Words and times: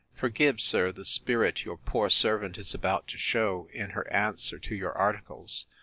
Forgive, 0.15 0.59
sir, 0.59 0.91
the 0.91 1.05
spirit 1.05 1.63
your 1.63 1.77
poor 1.77 2.09
servant 2.09 2.57
is 2.57 2.73
about 2.73 3.07
to 3.09 3.19
show 3.19 3.69
in 3.71 3.91
her 3.91 4.11
answer 4.11 4.57
to 4.57 4.73
your 4.73 4.93
ARTICLES. 4.97 5.67